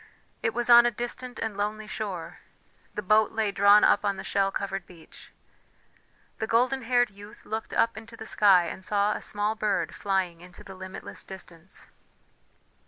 [0.41, 2.39] It was on a distant and lonely shore;
[2.95, 5.31] the boat lay drawn up on the shell covered beach.
[6.39, 10.41] The golden haired youth looked up into the sky and saw a small bird flying
[10.41, 11.85] into the limitless distance.